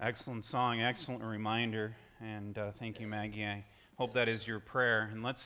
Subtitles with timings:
[0.00, 3.44] Excellent song, excellent reminder, and uh, thank you, Maggie.
[3.44, 3.64] I
[3.96, 5.10] hope that is your prayer.
[5.12, 5.42] And let's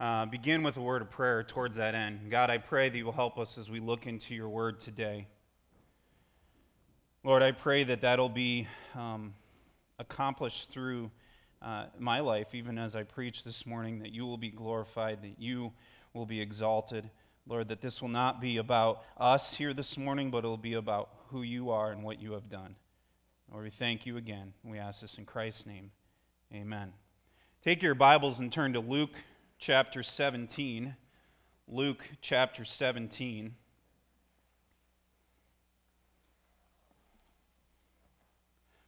[0.00, 2.28] uh, begin with a word of prayer towards that end.
[2.28, 5.28] God, I pray that you will help us as we look into your word today.
[7.22, 8.66] Lord, I pray that that'll be
[8.96, 9.32] um,
[10.00, 11.12] accomplished through
[11.64, 15.38] uh, my life, even as I preach this morning, that you will be glorified, that
[15.38, 15.70] you
[16.14, 17.08] will be exalted.
[17.46, 20.74] Lord, that this will not be about us here this morning, but it will be
[20.74, 22.74] about who you are and what you have done.
[23.52, 24.54] Lord, we thank you again.
[24.64, 25.90] We ask this in Christ's name.
[26.54, 26.90] Amen.
[27.64, 29.10] Take your Bibles and turn to Luke
[29.58, 30.96] chapter 17.
[31.68, 33.54] Luke chapter 17.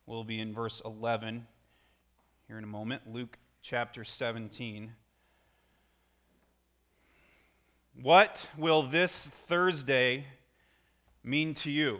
[0.07, 1.47] We'll be in verse 11
[2.49, 3.03] here in a moment.
[3.07, 4.93] Luke chapter 17.
[8.01, 9.13] What will this
[9.47, 10.25] Thursday
[11.23, 11.99] mean to you?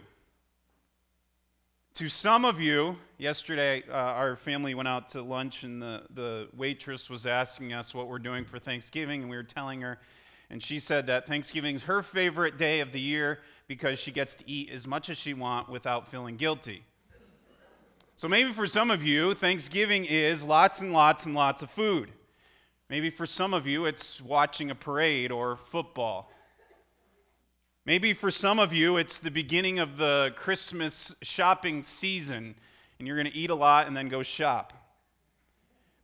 [1.99, 6.49] To some of you, yesterday uh, our family went out to lunch and the, the
[6.57, 9.99] waitress was asking us what we're doing for Thanksgiving, and we were telling her,
[10.51, 14.35] and she said that Thanksgiving is her favorite day of the year because she gets
[14.41, 16.83] to eat as much as she wants without feeling guilty.
[18.17, 22.11] So maybe for some of you, Thanksgiving is lots and lots and lots of food.
[22.91, 26.29] Maybe for some of you, it's watching a parade or football.
[27.87, 32.55] Maybe for some of you, it's the beginning of the Christmas shopping season,
[32.99, 34.73] and you're going to eat a lot and then go shop.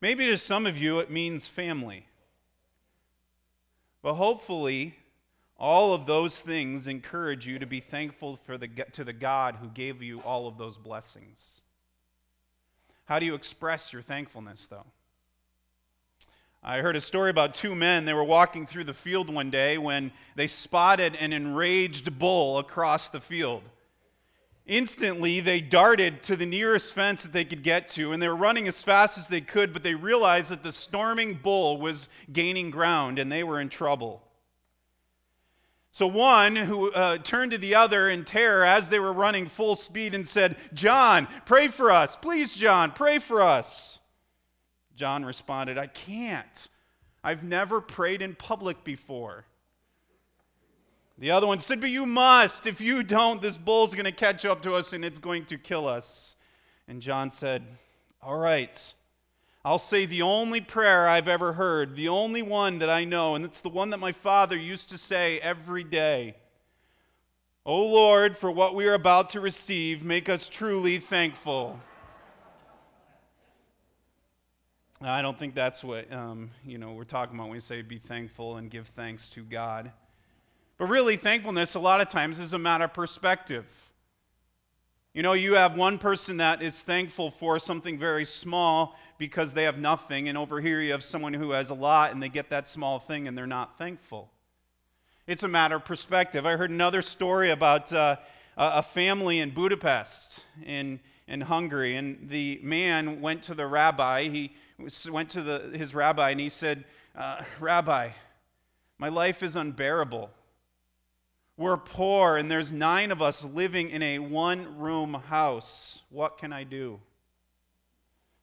[0.03, 2.07] Maybe to some of you, it means family.
[4.03, 4.95] But hopefully,
[5.59, 9.69] all of those things encourage you to be thankful for the, to the God who
[9.69, 11.39] gave you all of those blessings.
[13.07, 14.87] How do you express your thankfulness, though?
[16.63, 18.05] I heard a story about two men.
[18.05, 23.09] They were walking through the field one day when they spotted an enraged bull across
[23.09, 23.63] the field.
[24.67, 28.37] Instantly, they darted to the nearest fence that they could get to, and they were
[28.37, 32.71] running as fast as they could, but they realized that the storming bull was gaining
[32.71, 34.23] ground, and they were in trouble.
[35.93, 39.77] So one who uh, turned to the other in terror as they were running full
[39.77, 42.15] speed and said, John, pray for us.
[42.21, 43.99] Please, John, pray for us.
[45.01, 46.47] John responded, I can't.
[47.25, 49.47] I've never prayed in public before.
[51.17, 52.67] The other one said, But you must.
[52.67, 55.57] If you don't, this bull's going to catch up to us and it's going to
[55.57, 56.37] kill us.
[56.87, 57.65] And John said,
[58.23, 58.79] All right.
[59.65, 63.47] I'll say the only prayer I've ever heard, the only one that I know, and
[63.47, 66.37] it's the one that my father used to say every day.
[67.65, 71.81] O Lord, for what we are about to receive, make us truly thankful.
[75.03, 78.03] I don't think that's what um, you know we're talking about when we say be
[78.07, 79.91] thankful and give thanks to God.
[80.79, 83.65] But really, thankfulness a lot of times is a matter of perspective.
[85.15, 89.63] You know, you have one person that is thankful for something very small because they
[89.63, 92.51] have nothing, and over here you have someone who has a lot and they get
[92.51, 94.29] that small thing and they're not thankful.
[95.27, 96.45] It's a matter of perspective.
[96.45, 98.17] I heard another story about uh,
[98.59, 104.29] a family in Budapest in, in Hungary, and the man went to the rabbi.
[104.29, 104.53] He
[105.11, 106.85] went to the, his rabbi and he said,
[107.17, 108.11] uh, Rabbi,
[108.99, 110.31] my life is unbearable.
[111.57, 116.01] We're poor, and there's nine of us living in a one room house.
[116.09, 116.99] What can I do?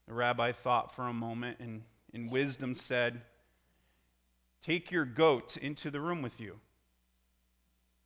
[0.08, 1.82] The rabbi thought for a moment and,
[2.14, 3.22] in wisdom, said,
[4.64, 6.58] Take your goat into the room with you.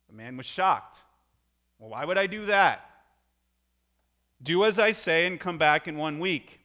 [0.08, 0.96] The man was shocked.
[1.78, 2.80] Well, why would I do that?
[4.42, 6.60] Do as I say and come back in one week.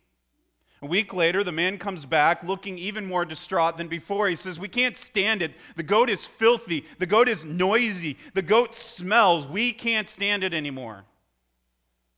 [0.81, 4.29] A week later, the man comes back looking even more distraught than before.
[4.29, 5.51] He says, We can't stand it.
[5.75, 6.85] The goat is filthy.
[6.99, 8.17] The goat is noisy.
[8.35, 9.47] The goat smells.
[9.47, 11.03] We can't stand it anymore.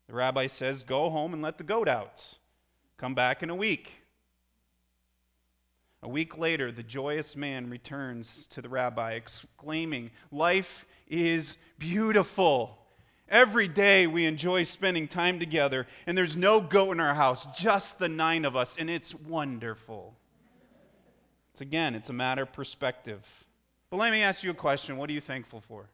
[0.07, 2.21] The rabbi says, Go home and let the goat out.
[2.97, 3.89] Come back in a week.
[6.03, 10.67] A week later, the joyous man returns to the rabbi, exclaiming, Life
[11.07, 12.77] is beautiful.
[13.29, 17.87] Every day we enjoy spending time together, and there's no goat in our house, just
[17.99, 20.15] the nine of us, and it's wonderful.
[21.53, 23.21] It's again, it's a matter of perspective.
[23.91, 25.85] But let me ask you a question what are you thankful for?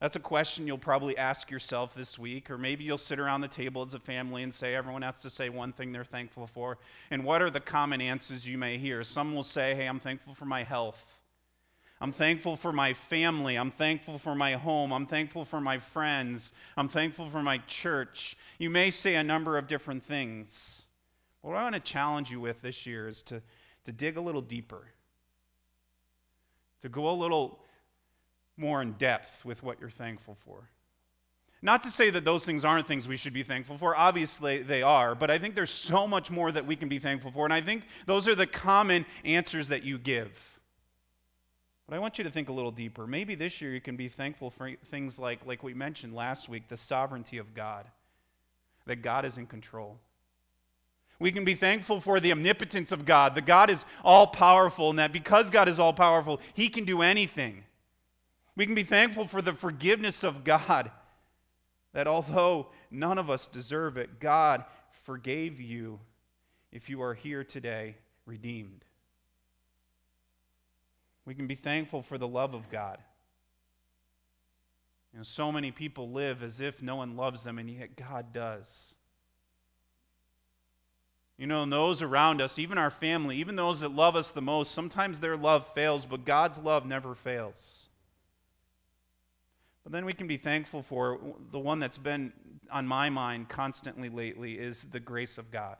[0.00, 3.48] That's a question you'll probably ask yourself this week, or maybe you'll sit around the
[3.48, 6.78] table as a family and say everyone has to say one thing they're thankful for.
[7.10, 9.02] And what are the common answers you may hear?
[9.04, 10.96] Some will say, Hey, I'm thankful for my health.
[12.00, 13.56] I'm thankful for my family.
[13.56, 14.92] I'm thankful for my home.
[14.92, 16.42] I'm thankful for my friends.
[16.76, 18.36] I'm thankful for my church.
[18.58, 20.48] You may say a number of different things.
[21.40, 23.40] What I want to challenge you with this year is to,
[23.86, 24.82] to dig a little deeper,
[26.82, 27.58] to go a little
[28.56, 30.68] more in depth with what you're thankful for.
[31.62, 33.96] Not to say that those things aren't things we should be thankful for.
[33.96, 35.14] Obviously, they are.
[35.14, 37.46] But I think there's so much more that we can be thankful for.
[37.46, 40.30] And I think those are the common answers that you give.
[41.88, 43.06] But I want you to think a little deeper.
[43.06, 46.68] Maybe this year you can be thankful for things like, like we mentioned last week,
[46.68, 47.86] the sovereignty of God,
[48.86, 49.98] that God is in control.
[51.20, 54.98] We can be thankful for the omnipotence of God, that God is all powerful, and
[54.98, 57.64] that because God is all powerful, He can do anything.
[58.56, 60.90] We can be thankful for the forgiveness of God,
[61.92, 64.64] that although none of us deserve it, God
[65.04, 66.00] forgave you
[66.72, 67.96] if you are here today
[68.26, 68.84] redeemed.
[71.26, 72.98] We can be thankful for the love of God.
[75.12, 78.32] You know, so many people live as if no one loves them, and yet God
[78.32, 78.64] does.
[81.38, 84.40] You know, and those around us, even our family, even those that love us the
[84.40, 87.54] most, sometimes their love fails, but God's love never fails.
[89.82, 91.18] But then we can be thankful for
[91.52, 92.32] the one that's been
[92.72, 95.76] on my mind constantly lately is the grace of God.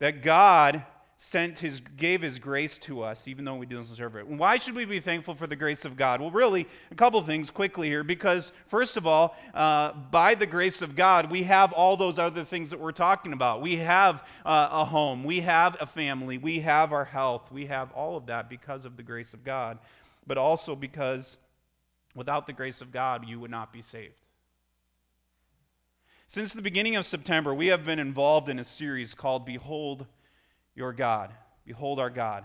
[0.00, 0.84] That God
[1.32, 4.28] sent his gave his grace to us even though we didn't deserve it.
[4.28, 6.20] Why should we be thankful for the grace of God?
[6.20, 10.82] Well, really, a couple things quickly here because first of all, uh, by the grace
[10.82, 13.62] of God, we have all those other things that we're talking about.
[13.62, 17.90] We have uh, a home, we have a family, we have our health, we have
[17.92, 19.78] all of that because of the grace of God,
[20.26, 21.38] but also because
[22.14, 24.14] without the grace of God, you would not be saved.
[26.34, 30.06] Since the beginning of September, we have been involved in a series called Behold
[30.76, 31.32] your God.
[31.64, 32.44] Behold our God.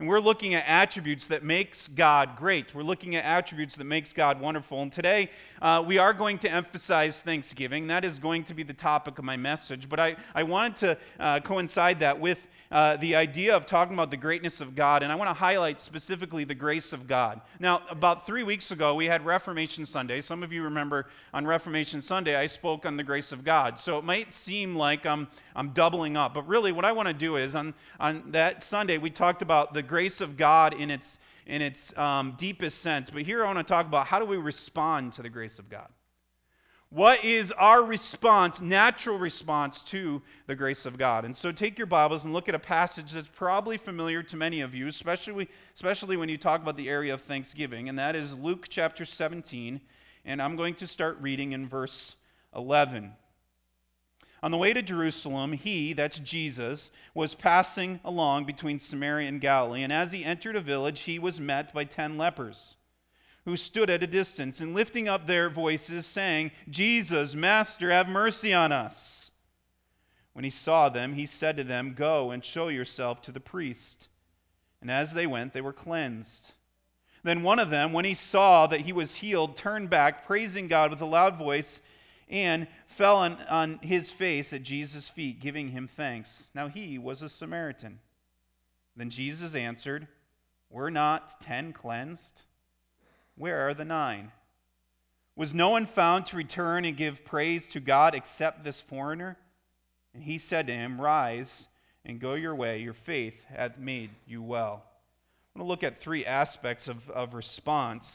[0.00, 2.72] And we're looking at attributes that makes God great.
[2.72, 4.80] We're looking at attributes that makes God wonderful.
[4.80, 5.28] And today
[5.60, 7.88] uh, we are going to emphasize Thanksgiving.
[7.88, 9.88] That is going to be the topic of my message.
[9.88, 12.38] But I, I wanted to uh, coincide that with
[12.70, 15.80] uh, the idea of talking about the greatness of God, and I want to highlight
[15.80, 17.40] specifically the grace of God.
[17.60, 20.20] Now, about three weeks ago, we had Reformation Sunday.
[20.20, 23.78] Some of you remember on Reformation Sunday, I spoke on the grace of God.
[23.84, 27.14] So it might seem like I'm, I'm doubling up, but really, what I want to
[27.14, 31.06] do is on, on that Sunday, we talked about the grace of God in its,
[31.46, 33.10] in its um, deepest sense.
[33.10, 35.68] But here I want to talk about how do we respond to the grace of
[35.68, 35.88] God.
[36.90, 41.26] What is our response, natural response to the grace of God?
[41.26, 44.62] And so take your Bibles and look at a passage that's probably familiar to many
[44.62, 48.32] of you, especially, especially when you talk about the area of Thanksgiving, and that is
[48.32, 49.82] Luke chapter 17.
[50.24, 52.16] And I'm going to start reading in verse
[52.56, 53.12] 11.
[54.42, 59.82] On the way to Jerusalem, he, that's Jesus, was passing along between Samaria and Galilee,
[59.82, 62.76] and as he entered a village, he was met by ten lepers
[63.48, 68.52] who stood at a distance and lifting up their voices, saying, Jesus, Master, have mercy
[68.52, 69.30] on us.
[70.34, 74.08] When he saw them, he said to them, Go and show yourself to the priest.
[74.82, 76.52] And as they went, they were cleansed.
[77.24, 80.90] Then one of them, when he saw that he was healed, turned back, praising God
[80.90, 81.80] with a loud voice,
[82.28, 82.66] and
[82.96, 86.28] fell on, on his face at Jesus' feet, giving him thanks.
[86.54, 88.00] Now he was a Samaritan.
[88.96, 90.08] Then Jesus answered,
[90.70, 92.42] Were not ten cleansed?
[93.36, 94.32] Where are the nine?
[95.36, 99.36] Was no one found to return and give praise to God except this foreigner?
[100.12, 101.68] And he said to him, Rise
[102.04, 102.80] and go your way.
[102.80, 104.82] Your faith hath made you well.
[105.54, 108.06] I want to look at three aspects of, of response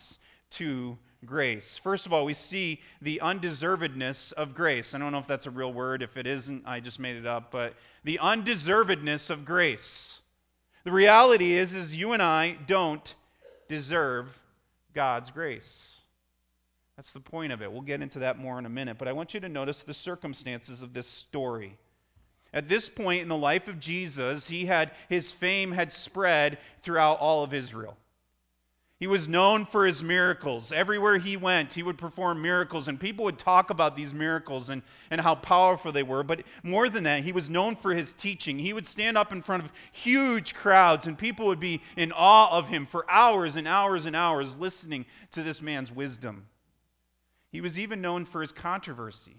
[0.57, 1.79] to grace.
[1.83, 4.93] First of all, we see the undeservedness of grace.
[4.93, 6.01] I don't know if that's a real word.
[6.01, 7.51] If it isn't, I just made it up.
[7.51, 10.19] But the undeservedness of grace.
[10.83, 13.15] The reality is, is you and I don't
[13.69, 14.27] deserve
[14.93, 15.63] God's grace.
[16.97, 17.71] That's the point of it.
[17.71, 18.97] We'll get into that more in a minute.
[18.99, 21.77] But I want you to notice the circumstances of this story.
[22.53, 27.19] At this point in the life of Jesus, he had his fame had spread throughout
[27.19, 27.97] all of Israel.
[29.03, 30.71] He was known for his miracles.
[30.73, 34.81] Everywhere he went, he would perform miracles, and people would talk about these miracles and,
[35.11, 36.23] and how powerful they were.
[36.23, 38.57] But more than that, he was known for his teaching.
[38.57, 42.57] He would stand up in front of huge crowds, and people would be in awe
[42.57, 46.45] of him for hours and hours and hours listening to this man's wisdom.
[47.51, 49.35] He was even known for his controversy.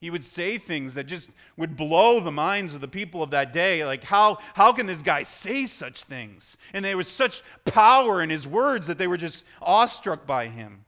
[0.00, 1.28] He would say things that just
[1.58, 3.84] would blow the minds of the people of that day.
[3.84, 6.42] Like, how, how can this guy say such things?
[6.72, 7.34] And there was such
[7.66, 10.86] power in his words that they were just awestruck by him.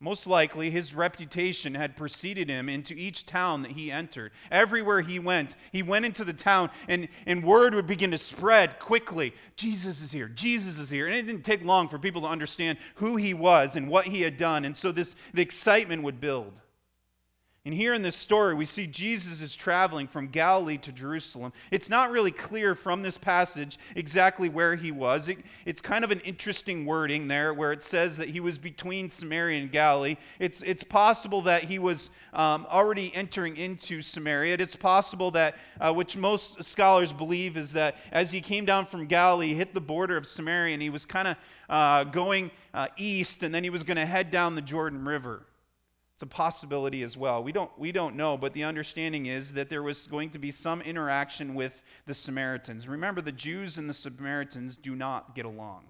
[0.00, 4.32] Most likely, his reputation had preceded him into each town that he entered.
[4.50, 8.80] Everywhere he went, he went into the town, and, and word would begin to spread
[8.80, 11.06] quickly Jesus is here, Jesus is here.
[11.06, 14.20] And it didn't take long for people to understand who he was and what he
[14.22, 14.64] had done.
[14.64, 16.52] And so this, the excitement would build.
[17.66, 21.50] And here in this story, we see Jesus is traveling from Galilee to Jerusalem.
[21.70, 25.26] It's not really clear from this passage exactly where he was.
[25.30, 29.10] It, it's kind of an interesting wording there where it says that he was between
[29.12, 30.16] Samaria and Galilee.
[30.38, 34.58] It's, it's possible that he was um, already entering into Samaria.
[34.60, 39.06] It's possible that, uh, which most scholars believe, is that as he came down from
[39.06, 41.36] Galilee, he hit the border of Samaria, and he was kind of
[41.70, 45.46] uh, going uh, east, and then he was going to head down the Jordan River.
[46.24, 47.44] A possibility as well.
[47.44, 50.52] We don't, we don't know, but the understanding is that there was going to be
[50.52, 51.72] some interaction with
[52.06, 52.88] the Samaritans.
[52.88, 55.84] Remember, the Jews and the Samaritans do not get along.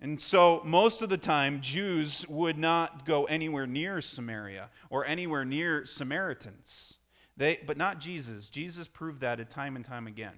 [0.00, 5.44] And so, most of the time, Jews would not go anywhere near Samaria or anywhere
[5.44, 6.94] near Samaritans.
[7.36, 8.48] They, but not Jesus.
[8.52, 10.34] Jesus proved that time and time again.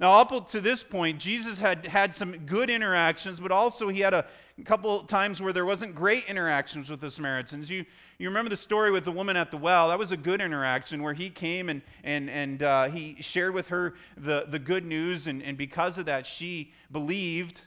[0.00, 4.14] Now, up to this point, Jesus had had some good interactions, but also he had
[4.14, 4.24] a
[4.62, 7.68] couple times where there wasn't great interactions with the Samaritans.
[7.68, 7.84] You,
[8.18, 9.88] you remember the story with the woman at the well?
[9.88, 13.66] That was a good interaction where he came and, and, and uh, he shared with
[13.66, 17.60] her the, the good news, and, and because of that, she believed.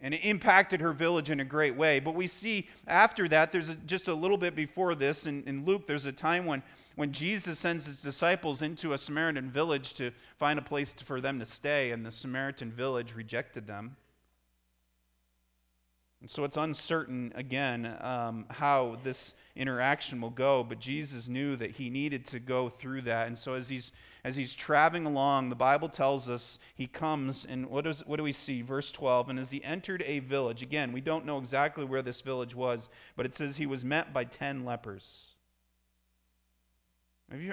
[0.00, 1.98] And it impacted her village in a great way.
[2.00, 5.64] But we see after that, there's a, just a little bit before this in, in
[5.64, 6.62] Luke, there's a time when
[6.96, 11.38] when Jesus sends his disciples into a Samaritan village to find a place for them
[11.38, 13.96] to stay, and the Samaritan village rejected them.
[16.26, 21.70] And so it's uncertain, again, um, how this interaction will go, but Jesus knew that
[21.70, 23.28] he needed to go through that.
[23.28, 23.92] And so as he's,
[24.24, 28.24] as he's traveling along, the Bible tells us he comes, and what, is, what do
[28.24, 28.62] we see?
[28.62, 29.28] Verse 12.
[29.28, 32.88] And as he entered a village, again, we don't know exactly where this village was,
[33.16, 35.04] but it says he was met by ten lepers.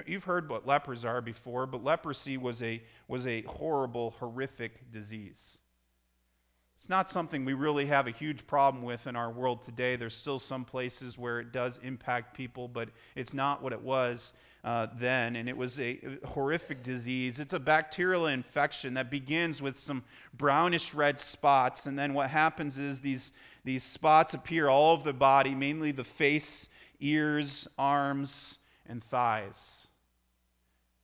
[0.04, 5.36] You've heard what lepers are before, but leprosy was a, was a horrible, horrific disease.
[6.84, 9.96] It's not something we really have a huge problem with in our world today.
[9.96, 14.34] There's still some places where it does impact people, but it's not what it was
[14.64, 15.36] uh, then.
[15.36, 17.36] And it was a horrific disease.
[17.38, 20.04] It's a bacterial infection that begins with some
[20.36, 21.80] brownish red spots.
[21.86, 23.32] And then what happens is these,
[23.64, 26.68] these spots appear all over the body, mainly the face,
[27.00, 28.30] ears, arms,
[28.84, 29.56] and thighs.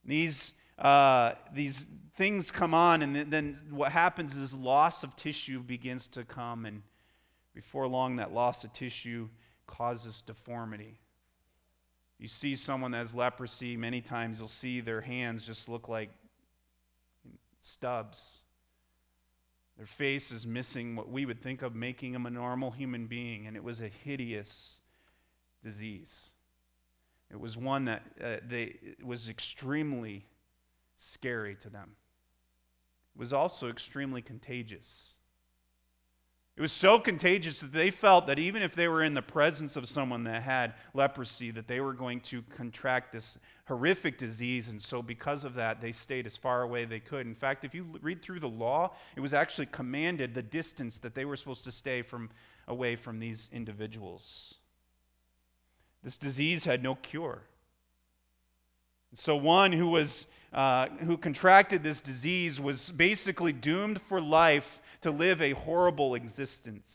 [0.04, 1.78] These, uh, these
[2.16, 6.82] things come on, and then what happens is loss of tissue begins to come, and
[7.54, 9.28] before long, that loss of tissue
[9.66, 10.99] causes deformity.
[12.18, 16.10] You see someone that has leprosy, many times you'll see their hands just look like
[17.62, 18.18] stubs.
[19.76, 23.46] Their face is missing what we would think of making them a normal human being,
[23.46, 24.76] and it was a hideous
[25.64, 26.12] disease.
[27.30, 30.26] It was one that uh, they, was extremely
[31.14, 31.90] scary to them.
[33.14, 34.87] It was also extremely contagious.
[36.57, 39.76] It was so contagious that they felt that even if they were in the presence
[39.76, 44.69] of someone that had leprosy, that they were going to contract this horrific disease.
[44.69, 47.26] And so, because of that, they stayed as far away they could.
[47.26, 51.14] In fact, if you read through the law, it was actually commanded the distance that
[51.14, 52.28] they were supposed to stay from
[52.69, 54.23] away from these individuals.
[56.02, 57.42] This disease had no cure.
[59.14, 64.64] So one who was uh, who contracted this disease was basically doomed for life
[65.02, 66.90] to live a horrible existence.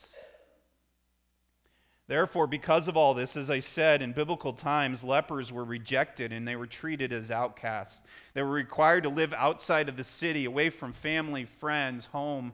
[2.07, 6.47] Therefore, because of all this, as I said, in biblical times, lepers were rejected and
[6.47, 7.99] they were treated as outcasts.
[8.35, 12.53] They were required to live outside of the city, away from family, friends, home,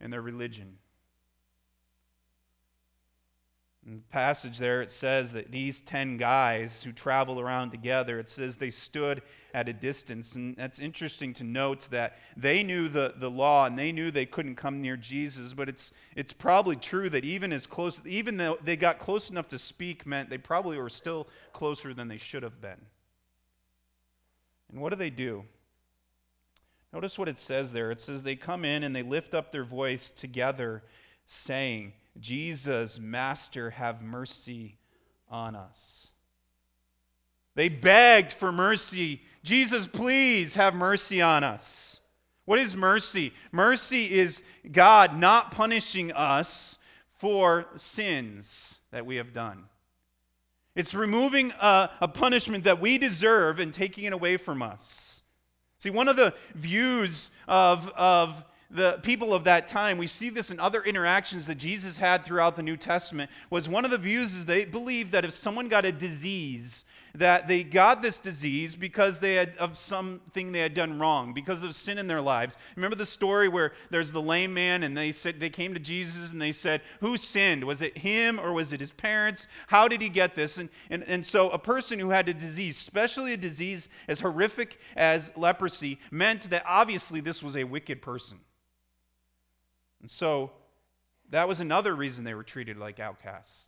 [0.00, 0.78] and their religion.
[3.86, 8.28] In the passage there, it says that these 10 guys who travel around together, it
[8.28, 9.22] says they stood
[9.54, 10.34] at a distance.
[10.34, 14.26] And that's interesting to note that they knew the, the law and they knew they
[14.26, 15.54] couldn't come near Jesus.
[15.54, 19.48] But it's, it's probably true that even as close, even though they got close enough
[19.48, 22.80] to speak, meant they probably were still closer than they should have been.
[24.70, 25.44] And what do they do?
[26.92, 27.92] Notice what it says there.
[27.92, 30.82] It says they come in and they lift up their voice together,
[31.46, 34.78] saying, Jesus, Master, have mercy
[35.28, 35.76] on us.
[37.54, 39.20] They begged for mercy.
[39.44, 42.00] Jesus, please have mercy on us.
[42.44, 43.32] What is mercy?
[43.52, 44.40] Mercy is
[44.72, 46.78] God not punishing us
[47.20, 48.46] for sins
[48.92, 49.64] that we have done.
[50.74, 55.22] It's removing a, a, punishment that we deserve and taking it away from us.
[55.80, 58.34] See, one of the views of, of
[58.70, 62.56] the people of that time, we see this in other interactions that Jesus had throughout
[62.56, 65.84] the New Testament, was one of the views is they believed that if someone got
[65.84, 66.84] a disease,
[67.16, 71.62] that they got this disease because they had of something they had done wrong, because
[71.64, 72.54] of sin in their lives.
[72.76, 76.30] Remember the story where there's the lame man and they said they came to Jesus
[76.30, 77.64] and they said, Who sinned?
[77.64, 79.44] Was it him or was it his parents?
[79.66, 80.56] How did he get this?
[80.56, 84.78] And and, and so a person who had a disease, especially a disease as horrific
[84.96, 88.38] as leprosy, meant that obviously this was a wicked person.
[90.00, 90.50] And so
[91.30, 93.66] that was another reason they were treated like outcasts.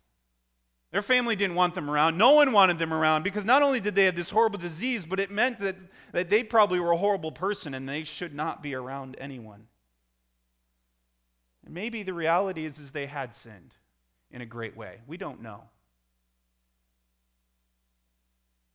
[0.93, 2.19] Their family didn't want them around.
[2.19, 5.21] No one wanted them around because not only did they have this horrible disease, but
[5.21, 5.77] it meant that,
[6.13, 9.65] that they probably were a horrible person and they should not be around anyone.
[11.65, 13.73] And maybe the reality is, is they had sinned
[14.31, 15.01] in a great way.
[15.07, 15.63] We don't know.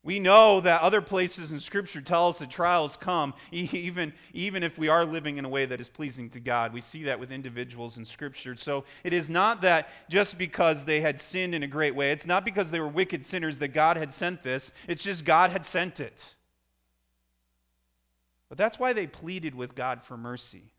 [0.04, 4.78] We know that other places in Scripture tell us that trials come, even, even if
[4.78, 6.74] we are living in a way that is pleasing to God.
[6.74, 8.56] We see that with individuals in Scripture.
[8.56, 12.26] So it is not that just because they had sinned in a great way, it's
[12.26, 15.66] not because they were wicked sinners that God had sent this, it's just God had
[15.74, 16.14] sent it.
[18.50, 20.72] But that's why they pleaded with God for mercy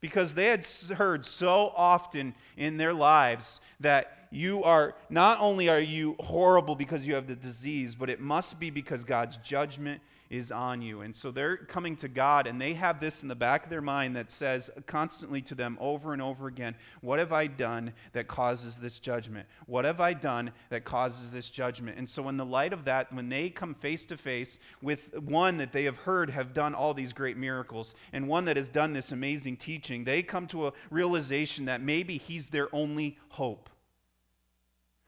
[0.00, 0.64] because they had
[0.96, 7.02] heard so often in their lives that you are not only are you horrible because
[7.02, 11.02] you have the disease, but it must be because God's judgment is on you.
[11.02, 13.82] And so they're coming to God and they have this in the back of their
[13.82, 18.28] mind that says constantly to them over and over again, What have I done that
[18.28, 19.46] causes this judgment?
[19.66, 21.98] What have I done that causes this judgment?
[21.98, 25.58] And so, in the light of that, when they come face to face with one
[25.58, 28.92] that they have heard have done all these great miracles and one that has done
[28.92, 33.68] this amazing teaching, they come to a realization that maybe he's their only hope.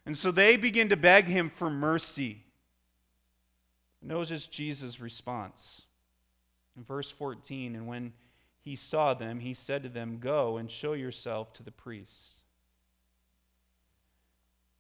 [0.09, 2.43] And so they begin to beg him for mercy.
[4.01, 5.61] Notice Jesus' response.
[6.79, 8.15] In verse 14, and when
[8.63, 12.17] he saw them, he said to them, Go and show yourself to the priests.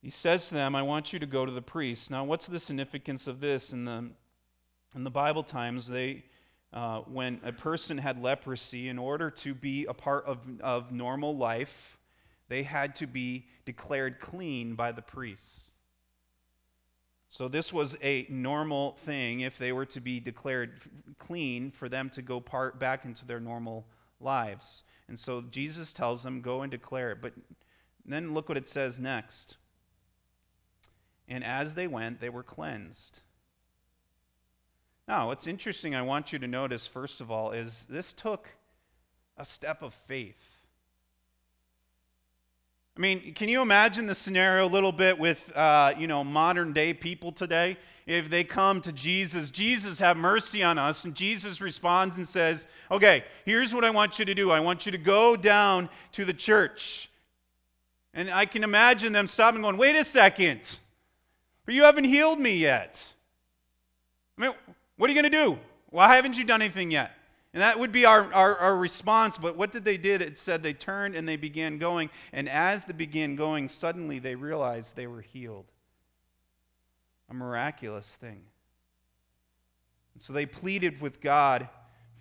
[0.00, 2.08] He says to them, I want you to go to the priests.
[2.08, 3.70] Now, what's the significance of this?
[3.70, 4.08] In the,
[4.94, 6.25] in the Bible times, they,
[6.73, 11.37] uh, when a person had leprosy, in order to be a part of, of normal
[11.37, 11.68] life,
[12.49, 15.61] they had to be declared clean by the priests.
[17.31, 20.81] So, this was a normal thing if they were to be declared
[21.19, 23.85] clean for them to go part back into their normal
[24.19, 24.83] lives.
[25.09, 27.19] And so, Jesus tells them, go and declare it.
[27.21, 27.35] But
[28.07, 29.59] then look what it says next.
[31.28, 33.20] And as they went, they were cleansed.
[35.07, 38.46] Now, what's interesting, I want you to notice, first of all, is this took
[39.37, 40.37] a step of faith.
[42.98, 46.72] I mean, can you imagine the scenario a little bit with, uh, you know, modern
[46.72, 47.78] day people today?
[48.08, 51.04] If they come to Jesus, Jesus, have mercy on us.
[51.04, 54.50] And Jesus responds and says, Okay, here's what I want you to do.
[54.50, 57.08] I want you to go down to the church.
[58.14, 60.61] And I can imagine them stopping going, Wait a second.
[61.66, 62.96] But you haven't healed me yet.
[64.37, 64.52] I mean,
[64.96, 65.56] what are you going to do?
[65.90, 67.12] Why haven't you done anything yet?
[67.59, 69.37] And that would be our, our, our, response.
[69.37, 70.23] But what did they did?
[70.23, 72.09] It said they turned and they began going.
[72.33, 75.64] And as they began going, suddenly they realized they were healed.
[77.29, 78.42] A miraculous thing.
[80.14, 81.68] And so they pleaded with God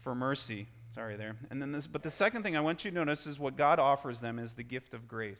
[0.01, 0.67] for mercy.
[0.95, 1.35] Sorry there.
[1.51, 3.77] And then this, but the second thing I want you to notice is what God
[3.77, 5.37] offers them is the gift of grace.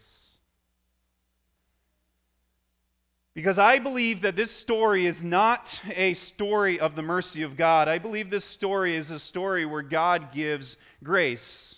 [3.38, 5.62] Because I believe that this story is not
[5.96, 7.88] a story of the mercy of God.
[7.88, 11.76] I believe this story is a story where God gives grace.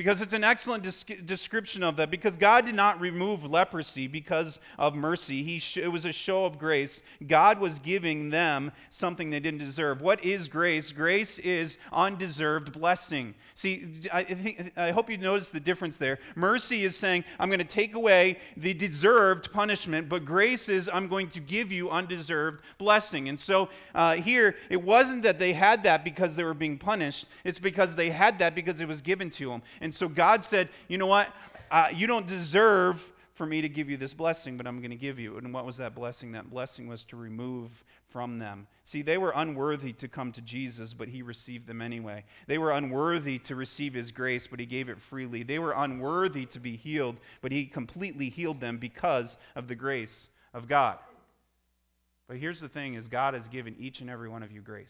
[0.00, 0.82] Because it's an excellent
[1.26, 2.10] description of that.
[2.10, 6.58] Because God did not remove leprosy because of mercy, sh- it was a show of
[6.58, 7.02] grace.
[7.28, 10.00] God was giving them something they didn't deserve.
[10.00, 10.90] What is grace?
[10.92, 13.34] Grace is undeserved blessing.
[13.56, 16.18] See, I, think, I hope you notice the difference there.
[16.34, 21.08] Mercy is saying, I'm going to take away the deserved punishment, but grace is, I'm
[21.08, 23.28] going to give you undeserved blessing.
[23.28, 27.26] And so uh, here, it wasn't that they had that because they were being punished,
[27.44, 29.60] it's because they had that because it was given to them.
[29.90, 31.26] And so God said, You know what?
[31.68, 33.00] Uh, you don't deserve
[33.34, 35.36] for me to give you this blessing, but I'm going to give you.
[35.36, 36.30] And what was that blessing?
[36.30, 37.72] That blessing was to remove
[38.12, 38.68] from them.
[38.84, 42.22] See, they were unworthy to come to Jesus, but he received them anyway.
[42.46, 45.42] They were unworthy to receive his grace, but he gave it freely.
[45.42, 50.28] They were unworthy to be healed, but he completely healed them because of the grace
[50.54, 50.98] of God.
[52.28, 54.86] But here's the thing is God has given each and every one of you grace.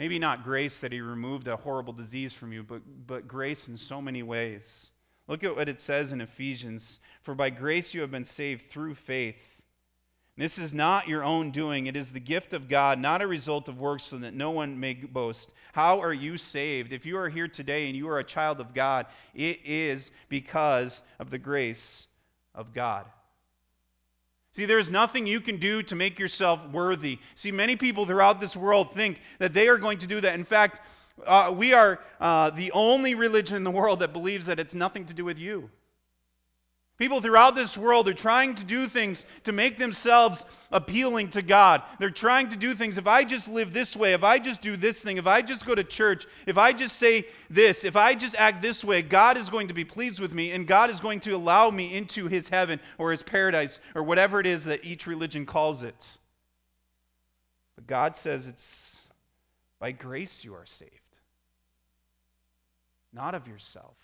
[0.00, 3.76] Maybe not grace that he removed a horrible disease from you, but, but grace in
[3.76, 4.62] so many ways.
[5.28, 8.94] Look at what it says in Ephesians For by grace you have been saved through
[9.06, 9.36] faith.
[10.38, 13.68] This is not your own doing, it is the gift of God, not a result
[13.68, 15.46] of works, so that no one may boast.
[15.74, 16.94] How are you saved?
[16.94, 20.98] If you are here today and you are a child of God, it is because
[21.18, 22.06] of the grace
[22.54, 23.04] of God.
[24.56, 27.18] See, there's nothing you can do to make yourself worthy.
[27.36, 30.34] See, many people throughout this world think that they are going to do that.
[30.34, 30.80] In fact,
[31.24, 35.06] uh, we are uh, the only religion in the world that believes that it's nothing
[35.06, 35.70] to do with you.
[37.00, 41.80] People throughout this world are trying to do things to make themselves appealing to God.
[41.98, 42.98] They're trying to do things.
[42.98, 45.64] If I just live this way, if I just do this thing, if I just
[45.64, 49.38] go to church, if I just say this, if I just act this way, God
[49.38, 52.28] is going to be pleased with me and God is going to allow me into
[52.28, 55.96] his heaven or his paradise or whatever it is that each religion calls it.
[57.76, 58.62] But God says it's
[59.78, 60.92] by grace you are saved,
[63.10, 63.96] not of yourself.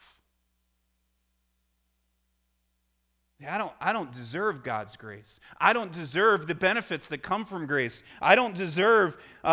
[3.45, 5.41] I don't, I don't deserve God's grace.
[5.61, 8.03] I don't deserve the benefits that come from grace.
[8.21, 9.51] I don't deserve a uh,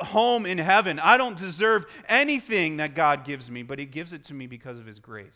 [0.00, 0.98] uh, home in heaven.
[0.98, 4.78] I don't deserve anything that God gives me, but He gives it to me because
[4.78, 5.28] of His grace.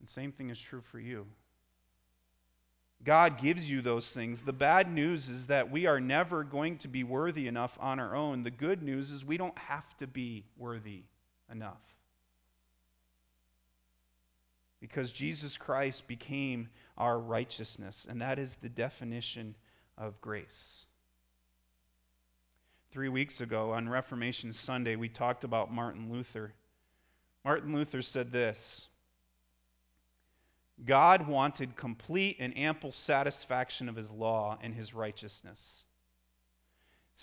[0.00, 1.26] The same thing is true for you.
[3.04, 4.38] God gives you those things.
[4.46, 8.16] The bad news is that we are never going to be worthy enough on our
[8.16, 8.42] own.
[8.42, 11.02] The good news is we don't have to be worthy
[11.50, 11.80] enough
[14.82, 16.68] because Jesus Christ became
[16.98, 19.54] our righteousness, and that is the definition
[19.96, 20.46] of grace.
[22.92, 26.52] Three weeks ago on Reformation Sunday, we talked about Martin Luther.
[27.44, 28.56] Martin Luther said this
[30.84, 35.60] God wanted complete and ample satisfaction of his law and his righteousness.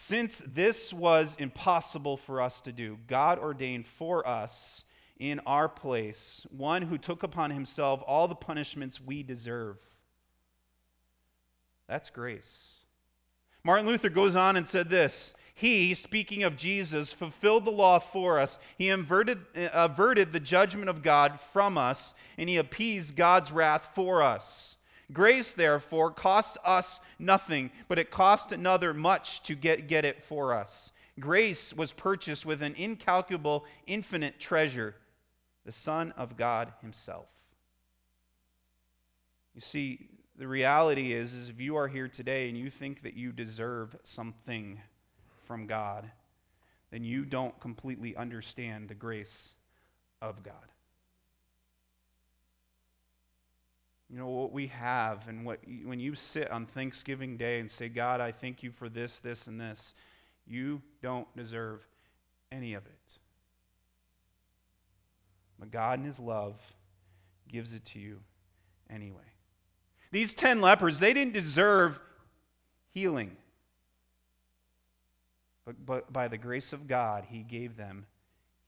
[0.07, 4.53] Since this was impossible for us to do, God ordained for us
[5.19, 9.75] in our place, one who took upon himself all the punishments we deserve.
[11.87, 12.73] That's grace.
[13.63, 18.39] Martin Luther goes on and said this He, speaking of Jesus, fulfilled the law for
[18.39, 18.57] us.
[18.77, 23.83] He averted, uh, averted the judgment of God from us, and he appeased God's wrath
[23.95, 24.77] for us.
[25.11, 30.53] Grace, therefore, cost us nothing, but it cost another much to get, get it for
[30.53, 30.91] us.
[31.19, 34.95] Grace was purchased with an incalculable, infinite treasure
[35.69, 37.27] the Son of God Himself.
[39.53, 43.13] You see, the reality is, is if you are here today and you think that
[43.13, 44.81] you deserve something
[45.45, 46.09] from God,
[46.89, 49.49] then you don't completely understand the grace
[50.23, 50.55] of God.
[54.09, 57.89] You know what we have, and what when you sit on Thanksgiving Day and say,
[57.89, 59.79] God, I thank you for this, this, and this,
[60.47, 61.81] you don't deserve
[62.51, 63.08] any of it.
[65.59, 66.55] But God, in His love,
[67.51, 68.19] gives it to you
[68.89, 69.17] anyway.
[70.11, 71.93] These ten lepers, they didn't deserve
[72.91, 73.31] healing.
[75.65, 78.05] But, but by the grace of God, He gave them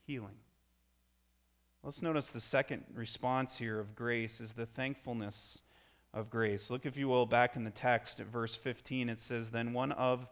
[0.06, 0.36] healing.
[1.84, 5.36] Let's notice the second response here of grace is the thankfulness
[6.14, 6.70] of grace.
[6.70, 9.10] Look, if you will, back in the text at verse 15.
[9.10, 10.28] It says, Then one of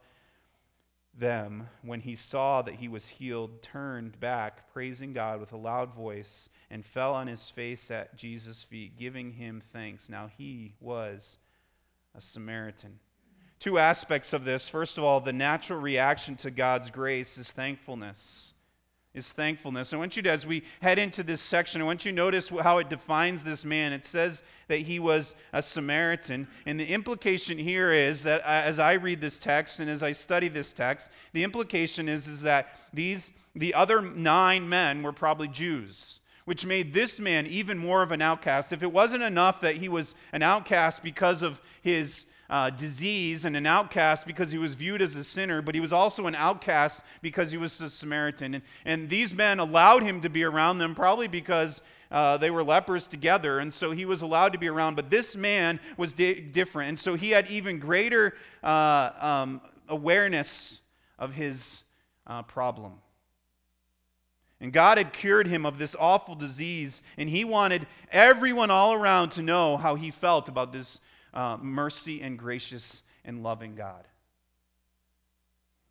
[1.18, 5.94] them, when he saw that he was healed, turned back, praising God with a loud
[5.94, 10.04] voice, and fell on his face at Jesus' feet, giving him thanks.
[10.08, 11.38] Now he was
[12.16, 13.00] a Samaritan.
[13.60, 14.68] Two aspects of this.
[14.70, 18.49] First of all, the natural reaction to God's grace is thankfulness
[19.14, 19.92] is thankfulness.
[19.92, 22.48] I want you to, as we head into this section, I want you to notice
[22.62, 23.92] how it defines this man.
[23.92, 26.48] It says that he was a Samaritan.
[26.68, 30.14] And the implication here is that uh, as I read this text and as I
[30.14, 33.24] study this text, the implication is, is that these,
[33.56, 36.20] the other nine men were probably Jews.
[36.46, 38.72] Which made this man even more of an outcast.
[38.72, 43.56] If it wasn't enough that he was an outcast because of his uh, disease and
[43.56, 47.00] an outcast because he was viewed as a sinner, but he was also an outcast
[47.22, 48.56] because he was a Samaritan.
[48.56, 51.80] And, and these men allowed him to be around them, probably because
[52.12, 54.96] uh, they were lepers together, and so he was allowed to be around.
[54.96, 58.34] But this man was di- different, and so he had even greater
[58.64, 60.82] uh, um, awareness
[61.20, 61.62] of his
[62.26, 62.94] uh, problem.
[64.62, 69.32] And God had cured him of this awful disease, and he wanted everyone all around
[69.32, 71.00] to know how he felt about this
[71.34, 74.06] uh, mercy and gracious and loving God.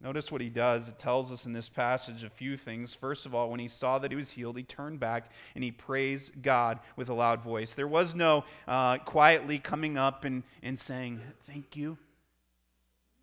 [0.00, 0.86] Notice what he does.
[0.86, 2.96] It tells us in this passage a few things.
[3.00, 5.72] First of all, when he saw that he was healed, he turned back and he
[5.72, 7.72] praised God with a loud voice.
[7.74, 11.98] There was no uh, quietly coming up and, and saying, Thank you.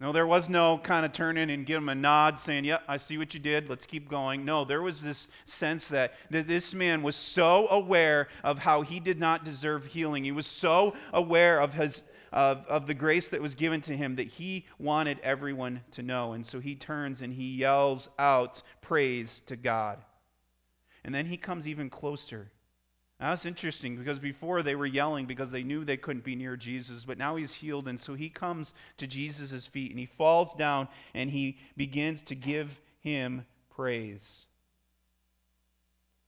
[0.02, 2.98] No, there was no kind of turning and give him a nod saying, Yep, I
[2.98, 3.70] see what you did.
[3.70, 4.44] Let's keep going.
[4.44, 5.28] No, there was this
[5.58, 10.26] sense that, that this man was so aware of how he did not deserve healing.
[10.26, 12.04] He was so aware of, his,
[12.34, 16.34] of, of the grace that was given to him that he wanted everyone to know.
[16.34, 20.00] And so he turns and he yells out praise to God.
[21.06, 22.52] And then he comes even closer
[23.20, 26.58] Now, that's interesting because before they were yelling because they knew they couldn't be near
[26.58, 30.50] Jesus, but now he's healed, and so he comes to Jesus' feet and he falls
[30.58, 34.22] down and he begins to give him praise.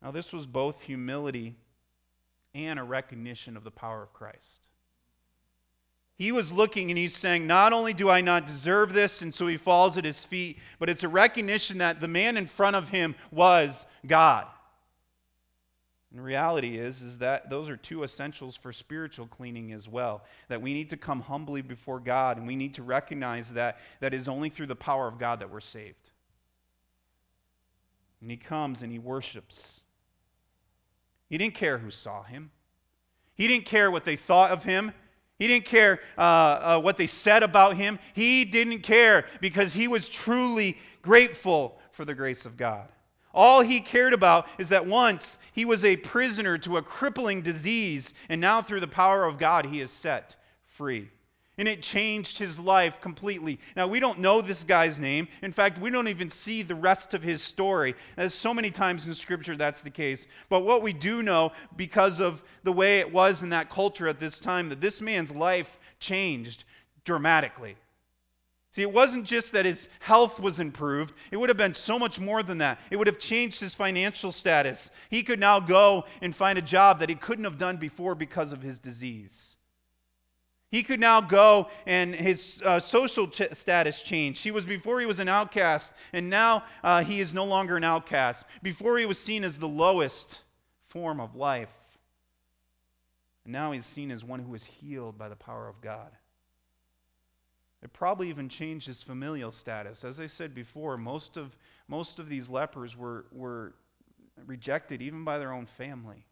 [0.02, 1.56] Now, this was both humility
[2.54, 4.38] and a recognition of the power of Christ.
[6.18, 9.46] He was looking and he's saying, Not only do I not deserve this, and so
[9.48, 12.88] he falls at his feet, but it's a recognition that the man in front of
[12.88, 13.72] him was
[14.08, 14.48] God.
[16.12, 20.24] And reality is, is that those are two essentials for spiritual cleaning as well.
[20.48, 24.14] That we need to come humbly before God, and we need to recognize that that
[24.14, 25.96] is only through the power of God that we're saved.
[28.22, 29.56] And he comes and he worships.
[31.30, 32.52] He didn't care who saw him.
[33.36, 34.94] He didn't care what they thought of him.
[35.38, 38.00] He didn't care uh, uh, what they said about him.
[38.16, 42.88] He didn't care because he was truly grateful for the grace of God.
[43.38, 45.24] All he cared about is that once
[45.54, 49.68] he was a prisoner to a crippling disease, and now through the power of God,
[49.68, 50.36] he is set
[50.76, 51.12] free.
[51.56, 53.60] And it changed his life completely.
[53.76, 55.28] Now, we don't know this guy's name.
[55.44, 57.94] In fact, we don't even see the rest of his story.
[58.18, 60.26] As so many times in Scripture, that's the case.
[60.50, 64.20] But what we do know, because of the way it was in that culture at
[64.20, 65.70] this time, that this man's life
[66.00, 66.64] changed
[67.06, 67.78] dramatically.
[68.78, 72.20] See, it wasn't just that his health was improved, it would have been so much
[72.20, 72.78] more than that.
[72.92, 74.78] It would have changed his financial status.
[75.10, 78.54] He could now go and find a job that he couldn't have done before because
[78.54, 79.32] of his disease.
[80.70, 84.44] He could now go and his uh, social ch- status changed.
[84.44, 87.84] He was before he was an outcast, and now uh, he is no longer an
[87.84, 88.46] outcast.
[88.62, 90.38] Before he was seen as the lowest
[90.90, 91.70] form of life,
[93.44, 96.12] and now he's seen as one who is healed by the power of God.
[97.84, 100.04] It probably even changed his familial status.
[100.04, 101.56] As I said before, most of
[101.88, 103.76] most of these lepers were were
[104.46, 106.26] rejected even by their own family.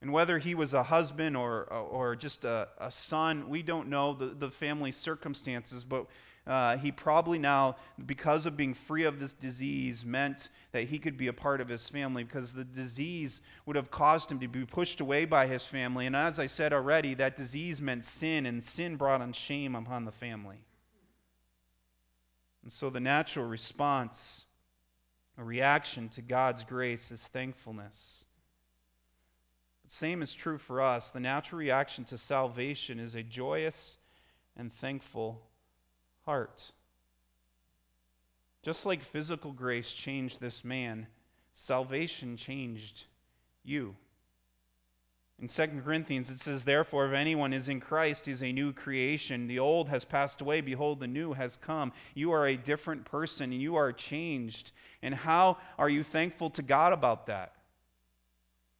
[0.00, 4.12] And whether he was a husband or, or just a, a son, we don't know
[4.14, 6.06] the, the family circumstances, but
[6.46, 10.36] uh, he probably now, because of being free of this disease, meant
[10.72, 14.30] that he could be a part of his family because the disease would have caused
[14.30, 16.06] him to be pushed away by his family.
[16.06, 20.04] And as I said already, that disease meant sin, and sin brought on shame upon
[20.04, 20.58] the family.
[22.62, 24.44] And so the natural response,
[25.38, 27.94] a reaction to God's grace, is thankfulness.
[29.98, 31.08] Same is true for us.
[31.14, 33.96] The natural reaction to salvation is a joyous
[34.56, 35.40] and thankful
[36.24, 36.62] heart.
[38.64, 41.06] Just like physical grace changed this man,
[41.66, 43.04] salvation changed
[43.62, 43.94] you.
[45.40, 48.72] In 2 Corinthians, it says, Therefore, if anyone is in Christ, he is a new
[48.72, 49.48] creation.
[49.48, 50.60] The old has passed away.
[50.60, 51.92] Behold, the new has come.
[52.14, 54.70] You are a different person, and you are changed.
[55.02, 57.52] And how are you thankful to God about that?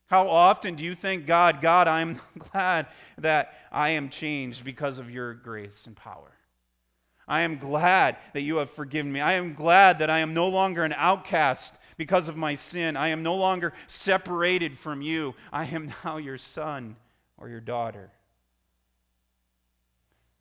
[0.07, 2.21] How often do you thank God, God, I'm
[2.53, 2.87] glad
[3.19, 6.31] that I am changed because of your grace and power?
[7.27, 9.21] I am glad that you have forgiven me.
[9.21, 12.97] I am glad that I am no longer an outcast because of my sin.
[12.97, 15.35] I am no longer separated from you.
[15.53, 16.97] I am now your son
[17.39, 18.11] or your daughter.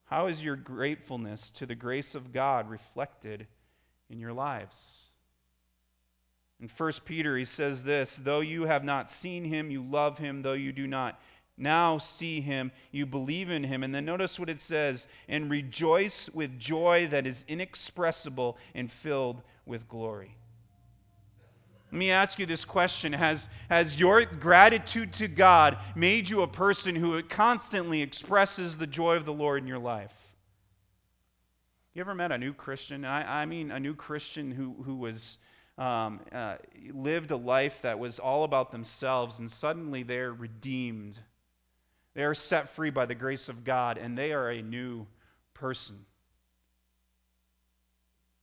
[0.05, 3.47] How is your gratefulness to the grace of God reflected
[4.09, 4.75] in your lives?
[6.59, 10.41] In 1 Peter, he says this Though you have not seen him, you love him.
[10.41, 11.19] Though you do not
[11.57, 13.83] now see him, you believe in him.
[13.83, 19.41] And then notice what it says and rejoice with joy that is inexpressible and filled
[19.65, 20.35] with glory.
[21.91, 23.39] Let me ask you this question Has,
[23.69, 29.25] has your gratitude to God made you a person who constantly expresses the joy of
[29.25, 30.09] the Lord in your life?
[31.93, 33.05] You ever met a new Christian?
[33.05, 35.37] I, I mean, a new Christian who, who was
[35.77, 36.55] um, uh,
[36.91, 41.19] lived a life that was all about themselves, and suddenly they're redeemed.
[42.15, 45.07] They are set free by the grace of God, and they are a new
[45.53, 46.05] person.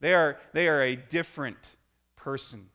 [0.01, 1.57] They are, they are a different
[2.17, 2.65] person.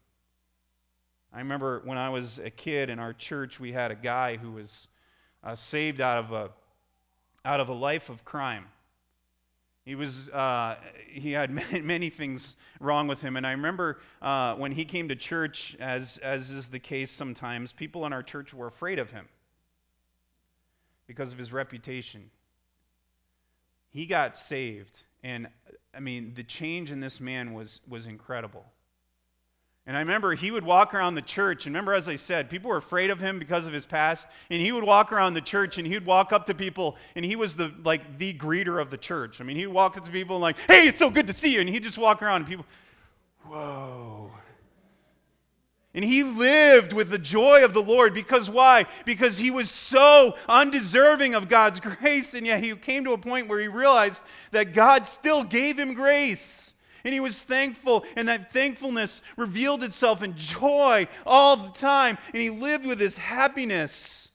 [1.34, 4.52] I remember when I was a kid in our church, we had a guy who
[4.52, 4.88] was
[5.44, 6.50] uh, saved out of a
[7.44, 8.64] out of a life of crime.
[9.84, 10.76] He was uh,
[11.12, 15.08] he had many, many, things wrong with him, and I remember uh, when he came
[15.08, 19.10] to church, as as is the case sometimes, people in our church were afraid of
[19.10, 19.26] him
[21.06, 22.30] because of his reputation.
[23.90, 24.92] He got saved,
[25.22, 25.48] and
[25.94, 28.64] I mean the change in this man was was incredible.
[29.86, 31.64] And I remember he would walk around the church.
[31.64, 34.26] And remember, as I said, people were afraid of him because of his past.
[34.50, 37.24] And he would walk around the church and he would walk up to people, and
[37.24, 39.36] he was the like the greeter of the church.
[39.38, 41.50] I mean, he'd walk up to people and like, "Hey, it's so good to see
[41.50, 42.66] you." And he'd just walk around, and people,
[43.46, 44.32] "Whoa."
[45.96, 48.84] And he lived with the joy of the Lord because why?
[49.06, 53.48] Because he was so undeserving of God's grace, and yet he came to a point
[53.48, 54.20] where he realized
[54.52, 56.38] that God still gave him grace.
[57.02, 62.42] And he was thankful, and that thankfulness revealed itself in joy all the time, and
[62.42, 64.28] he lived with his happiness.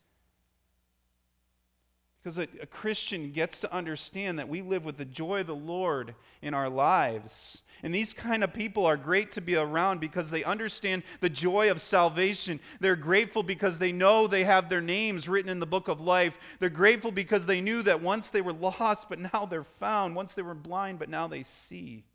[2.24, 5.56] Because a, a, Christian gets to understand that we live with the joy of the
[5.56, 7.62] Lord in our lives.
[7.84, 11.72] And these kind of people are great to be around because they understand the joy
[11.72, 12.60] of salvation.
[12.80, 16.34] They're grateful because they know they have their names written in the book of life.
[16.60, 20.16] They're grateful because they knew that once they were lost, but now they're found.
[20.16, 22.06] Once they were blind, but now they see.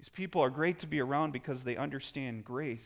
[0.00, 2.80] These people are great to be around because they understand grace.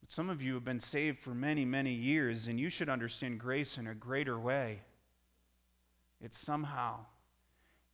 [0.00, 3.38] But some of you have been saved for many, many years, and you should understand
[3.38, 4.80] grace in a greater way.
[6.20, 7.06] It's somehow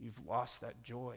[0.01, 1.17] you've lost that joy.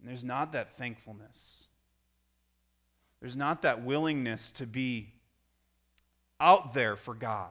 [0.00, 1.36] And there's not that thankfulness.
[3.20, 5.12] There's not that willingness to be
[6.40, 7.50] out there for God.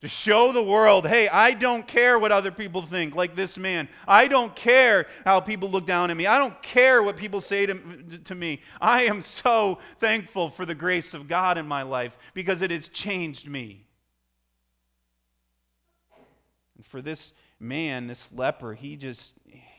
[0.00, 3.88] To show the world, hey, I don't care what other people think, like this man.
[4.06, 6.26] I don't care how people look down at me.
[6.26, 8.60] I don't care what people say to, to me.
[8.82, 12.86] I am so thankful for the grace of God in my life because it has
[12.88, 13.86] changed me.
[16.76, 19.32] And for this man, this leper, he just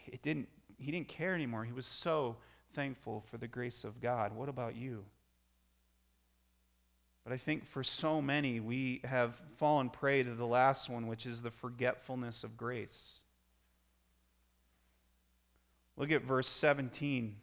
[0.08, 1.66] it didn't he didn't care anymore.
[1.66, 2.38] He was so
[2.76, 4.36] thankful for the grace of God.
[4.36, 5.04] What about you?
[7.24, 11.26] But I think for so many, we have fallen prey to the last one, which
[11.26, 13.20] is the forgetfulness of grace.
[15.98, 17.36] Look at verse 17.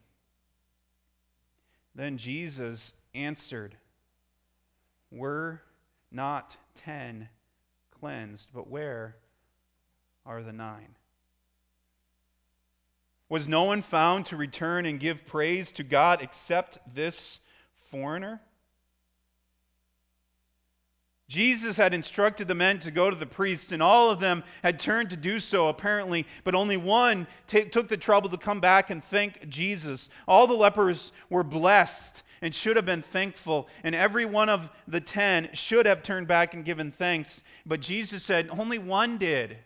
[1.94, 3.76] Then Jesus answered,
[5.10, 5.60] Were
[6.12, 7.28] not ten
[7.98, 9.16] cleansed, but where
[10.24, 10.94] are the nine?
[13.28, 17.38] Was no one found to return and give praise to God except this
[17.90, 18.40] foreigner?
[21.28, 24.78] Jesus had instructed the men to go to the priests, and all of them had
[24.78, 28.90] turned to do so, apparently, but only one t- took the trouble to come back
[28.90, 30.10] and thank Jesus.
[30.28, 35.00] All the lepers were blessed and should have been thankful, and every one of the
[35.00, 37.42] ten should have turned back and given thanks.
[37.64, 39.56] But Jesus said, Only one did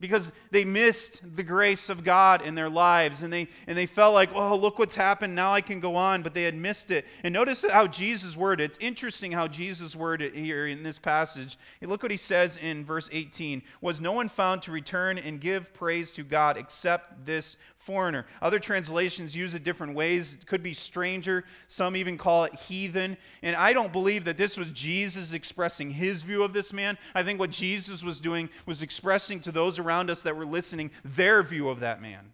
[0.00, 4.14] because they missed the grace of God in their lives and they and they felt
[4.14, 5.34] like, "Oh, look what's happened.
[5.34, 7.04] Now I can go on," but they had missed it.
[7.24, 8.58] And notice how Jesus worded.
[8.58, 8.72] It.
[8.72, 11.58] It's interesting how Jesus worded it here in this passage.
[11.82, 13.62] look what he says in verse 18.
[13.80, 17.56] Was no one found to return and give praise to God except this
[17.86, 18.26] foreigner.
[18.42, 20.34] Other translations use it different ways.
[20.34, 21.44] It could be stranger.
[21.68, 23.16] Some even call it heathen.
[23.42, 26.98] And I don't believe that this was Jesus expressing his view of this man.
[27.14, 30.90] I think what Jesus was doing was expressing to those around us that were listening
[31.16, 32.32] their view of that man.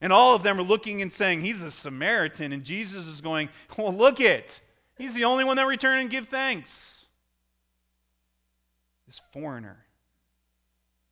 [0.00, 2.52] And all of them are looking and saying, He's a Samaritan.
[2.52, 4.46] And Jesus is going, Well, look it.
[4.96, 6.68] He's the only one that returned and give thanks.
[9.06, 9.76] This foreigner,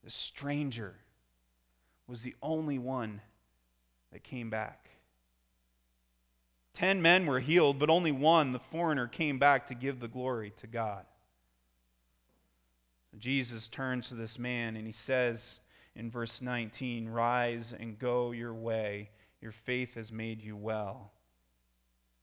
[0.05, 0.95] this stranger,
[2.07, 3.21] was the only one
[4.13, 4.89] that came back.
[6.75, 10.53] Ten men were healed, but only one, the foreigner, came back to give the glory
[10.61, 11.05] to God.
[13.19, 15.39] Jesus turns to this man and he says
[15.95, 19.11] in verse 19, Rise and go your way.
[19.43, 21.13] Your faith has made you well.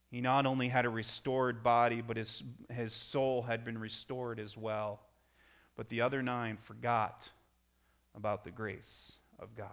[0.10, 4.58] He not only had a restored body, but his, his soul had been restored as
[4.58, 5.02] well.
[5.78, 7.22] But the other nine forgot
[8.16, 9.70] about the grace of God.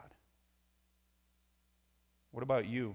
[2.33, 2.95] What about you?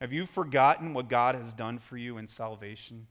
[0.00, 3.06] Have you forgotten what God has done for you in salvation?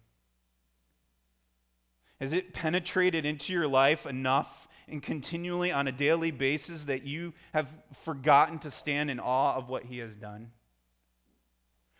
[2.20, 4.48] Has it penetrated into your life enough
[4.88, 7.68] and continually on a daily basis that you have
[8.06, 10.52] forgotten to stand in awe of what He has done?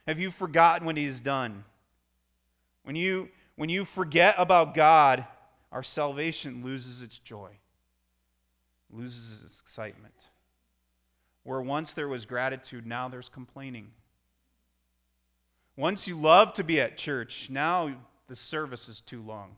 [0.08, 1.64] Have you forgotten what He has done?
[2.84, 5.26] When you, when you forget about God,
[5.72, 7.50] our salvation loses its joy,
[8.92, 10.14] loses its excitement.
[11.44, 13.88] Where once there was gratitude, now there's complaining.
[15.76, 17.94] Once you loved to be at church, now
[18.30, 19.52] the service is too long.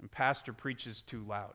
[0.00, 1.54] And pastor preaches too loud.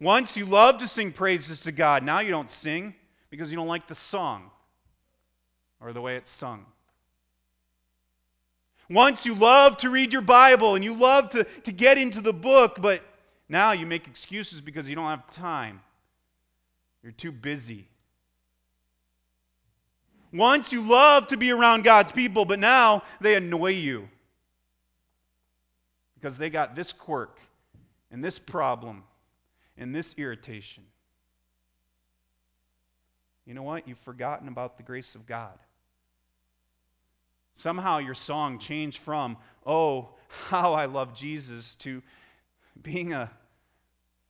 [0.00, 2.94] Once you loved to sing praises to God, now you don't sing
[3.30, 4.50] because you don't like the song
[5.80, 6.66] or the way it's sung.
[8.90, 12.32] Once you loved to read your Bible and you loved to, to get into the
[12.32, 13.00] book, but
[13.48, 15.80] now you make excuses because you don't have time.
[17.04, 17.86] You're too busy.
[20.32, 24.08] Once you loved to be around God's people, but now they annoy you
[26.14, 27.36] because they got this quirk
[28.10, 29.04] and this problem
[29.76, 30.82] and this irritation.
[33.44, 33.86] You know what?
[33.86, 35.58] You've forgotten about the grace of God.
[37.62, 39.36] Somehow your song changed from,
[39.66, 40.08] oh,
[40.48, 42.02] how I love Jesus, to
[42.82, 43.30] being a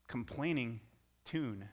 [0.09, 0.81] complaining
[1.31, 1.69] tune.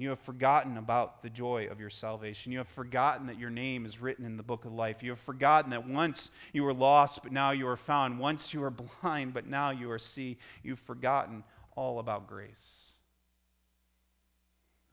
[0.00, 2.52] You have forgotten about the joy of your salvation.
[2.52, 4.96] You have forgotten that your name is written in the book of life.
[5.00, 8.18] You have forgotten that once you were lost, but now you are found.
[8.18, 8.70] Once you were
[9.02, 10.38] blind, but now you are see.
[10.62, 11.42] You've forgotten
[11.74, 12.50] all about grace.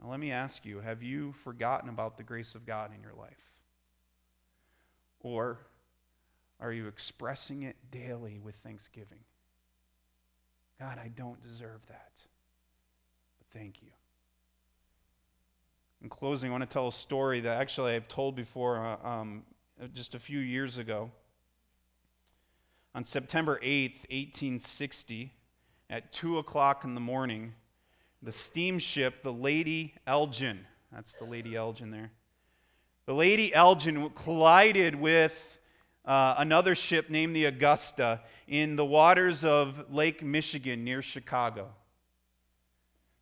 [0.01, 3.13] Now, let me ask you have you forgotten about the grace of God in your
[3.13, 3.33] life?
[5.21, 5.59] Or
[6.59, 9.19] are you expressing it daily with thanksgiving?
[10.79, 12.11] God, I don't deserve that,
[13.37, 13.89] but thank you.
[16.01, 19.43] In closing, I want to tell a story that actually I've told before uh, um,
[19.93, 21.09] just a few years ago.
[22.93, 25.31] On September 8th, 1860,
[25.89, 27.53] at 2 o'clock in the morning,
[28.21, 30.59] the steamship, the Lady Elgin,
[30.91, 32.11] that's the Lady Elgin there,
[33.05, 35.33] the Lady Elgin collided with
[36.05, 41.69] uh, another ship named the Augusta in the waters of Lake Michigan near Chicago.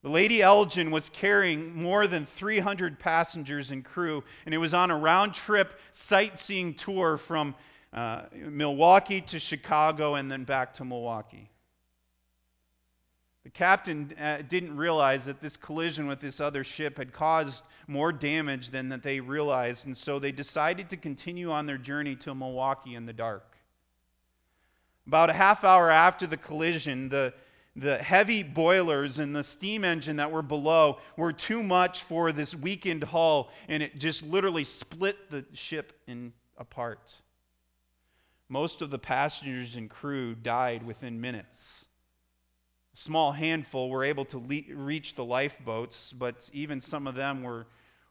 [0.04, 4.92] The Lady Elgin was carrying more than 300 passengers and crew, and it was on
[4.92, 5.72] a round trip
[6.10, 7.56] sightseeing tour from
[7.94, 11.50] uh, Milwaukee to Chicago and then back to Milwaukee.
[13.46, 18.12] The captain uh, didn't realize that this collision with this other ship had caused more
[18.12, 22.36] damage than that they realized, and so they decided to continue on their journey to
[22.36, 23.46] Milwaukee in the dark.
[25.08, 27.34] About a half hour after the collision, the
[27.76, 32.54] the heavy boilers and the steam engine that were below were too much for this
[32.54, 37.12] weakened hull, and it just literally split the ship in apart.
[38.48, 41.48] Most of the passengers and crew died within minutes.
[42.94, 47.42] A small handful were able to le- reach the lifeboats, but even some of them
[47.42, 47.66] were,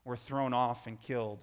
[0.05, 1.39] were thrown off and killed.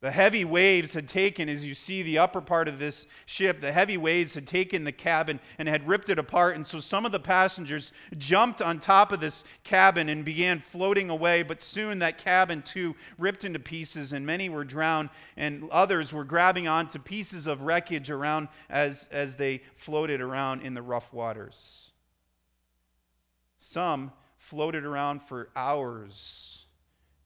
[0.00, 3.72] The heavy waves had taken, as you see the upper part of this ship, the
[3.72, 6.54] heavy waves had taken the cabin and had ripped it apart.
[6.54, 11.10] And so some of the passengers jumped on top of this cabin and began floating
[11.10, 11.42] away.
[11.42, 16.24] But soon that cabin, too, ripped into pieces, and many were drowned, and others were
[16.24, 21.56] grabbing onto pieces of wreckage around as, as they floated around in the rough waters.
[23.58, 24.12] Some
[24.48, 26.66] floated around for hours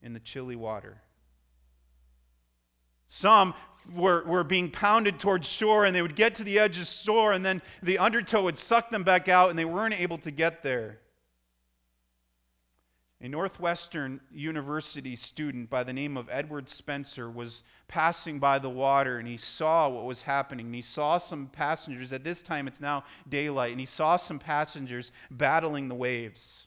[0.00, 1.02] in the chilly water.
[3.18, 3.54] Some
[3.94, 7.32] were, were being pounded towards shore, and they would get to the edge of shore,
[7.32, 10.62] and then the undertow would suck them back out, and they weren't able to get
[10.62, 10.98] there.
[13.22, 19.18] A Northwestern University student by the name of Edward Spencer was passing by the water
[19.18, 20.66] and he saw what was happening.
[20.66, 24.40] And he saw some passengers, at this time it's now daylight, and he saw some
[24.40, 26.66] passengers battling the waves.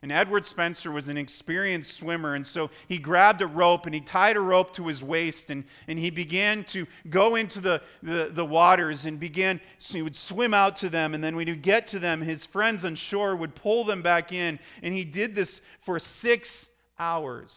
[0.00, 4.00] And Edward Spencer was an experienced swimmer, and so he grabbed a rope and he
[4.00, 8.30] tied a rope to his waist and, and he began to go into the, the,
[8.32, 11.14] the waters and began, so he would swim out to them.
[11.14, 14.02] And then when he would get to them, his friends on shore would pull them
[14.02, 14.60] back in.
[14.84, 16.48] And he did this for six
[16.96, 17.52] hours.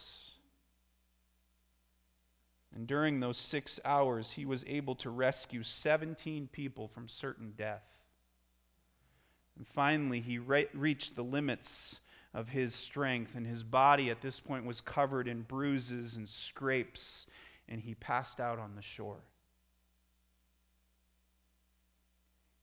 [2.74, 7.82] And during those six hours, he was able to rescue 17 people from certain death.
[9.56, 11.68] And finally, he re- reached the limits
[12.34, 17.26] of his strength, and his body at this point was covered in bruises and scrapes,
[17.68, 19.20] and he passed out on the shore.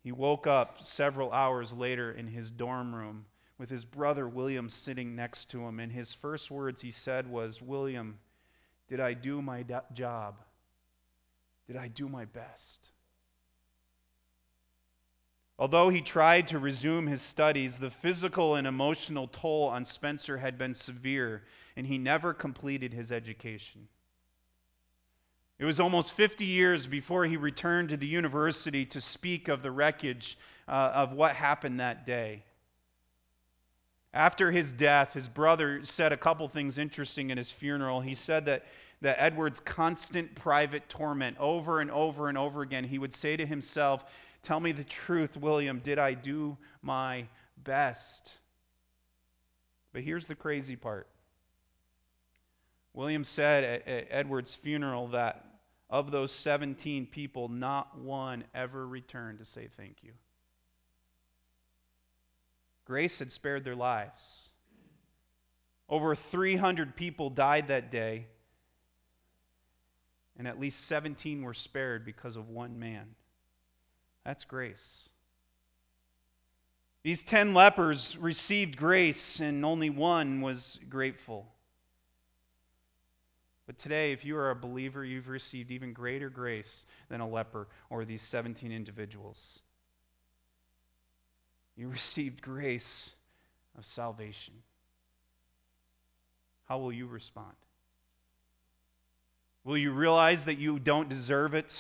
[0.04, 3.26] He woke up several hours later in his dorm room
[3.60, 7.62] with his brother William sitting next to him, and his first words he said was,
[7.62, 8.18] William,
[8.88, 10.36] did I do my do- job?
[11.68, 12.79] Did I do my best?
[15.60, 20.58] Although he tried to resume his studies, the physical and emotional toll on Spencer had
[20.58, 21.44] been severe,
[21.76, 23.90] and he never completed his education.
[25.60, 29.70] It was almost 50 years before he returned to the university to speak of the
[29.70, 30.38] wreckage
[30.70, 32.44] uh, of what happened that day.
[34.14, 38.00] After his death, his brother said a couple things interesting at his funeral.
[38.00, 38.64] He said that,
[39.02, 43.46] that Edward's constant private torment over and over and over again, he would say to
[43.46, 44.02] himself,
[44.44, 45.80] Tell me the truth, William.
[45.80, 47.28] Did I do my
[47.58, 48.32] best?
[49.94, 51.08] But here's the crazy part.
[52.94, 55.46] William said at, at Edward's funeral that
[55.90, 60.12] of those 17 people, not one ever returned to say thank you.
[62.86, 64.22] Grace had spared their lives.
[65.88, 68.28] Over 300 people died that day,
[70.38, 73.08] and at least 17 were spared because of one man.
[74.26, 75.10] That's grace.
[77.04, 81.48] These ten lepers received grace, and only one was grateful.
[83.66, 87.68] But today, if you are a believer, you've received even greater grace than a leper
[87.90, 89.38] or these 17 individuals.
[91.76, 93.12] You received grace
[93.78, 94.56] of salvation.
[96.68, 97.56] How will you respond?
[99.64, 101.72] Will you realize that you don't deserve it?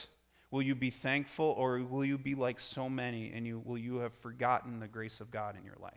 [0.51, 3.97] Will you be thankful, or will you be like so many and you, will you
[3.97, 5.93] have forgotten the grace of God in your life?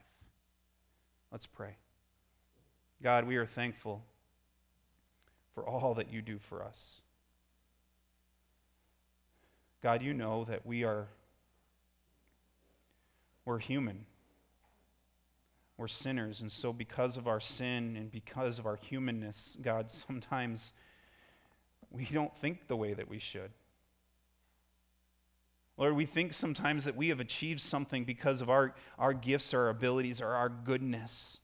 [1.31, 1.77] Let's pray.
[3.03, 4.03] God, we are thankful
[5.55, 6.79] for all that you do for us.
[9.83, 11.09] God, you know that we are
[13.45, 14.07] we're human.
[15.77, 20.61] We're sinners, and so because of our sin and because of our humanness, God, sometimes
[21.91, 23.51] we don't think the way that we should.
[25.79, 29.69] Lord, we think sometimes that we have achieved something because of our, our gifts, our
[29.69, 31.39] abilities, or our goodness.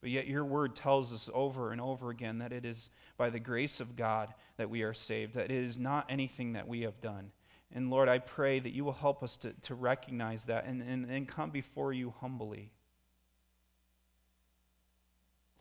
[0.00, 3.40] But yet, your word tells us over and over again that it is by the
[3.40, 7.00] grace of God that we are saved, that it is not anything that we have
[7.00, 7.30] done.
[7.72, 11.10] And Lord, I pray that you will help us to, to recognize that and, and,
[11.10, 12.70] and come before you humbly.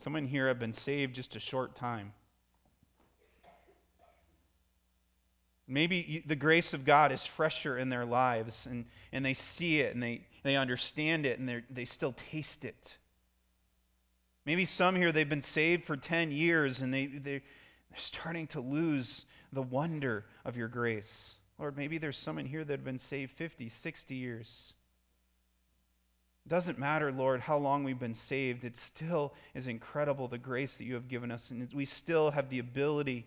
[0.04, 2.14] Someone here have been saved just a short time.
[5.68, 9.94] Maybe the grace of God is fresher in their lives and, and they see it
[9.94, 12.96] and they, they understand it and they still taste it.
[14.46, 17.42] Maybe some here, they've been saved for 10 years and they, they're
[17.98, 21.36] starting to lose the wonder of your grace.
[21.58, 24.74] Lord, maybe there's someone here that have been saved 50, 60 years.
[26.46, 28.66] It doesn't matter, Lord, how long we've been saved.
[28.66, 31.50] It still is incredible the grace that you have given us.
[31.52, 33.26] And we still have the ability,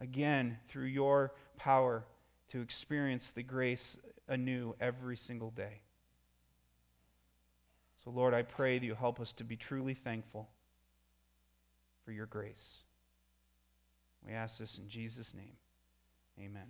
[0.00, 2.04] again, through your power,
[2.52, 3.96] to experience the grace
[4.28, 5.82] anew every single day.
[8.04, 10.48] So, Lord, I pray that you help us to be truly thankful
[12.04, 12.54] for your grace.
[14.26, 15.56] We ask this in Jesus' name.
[16.38, 16.68] Amen.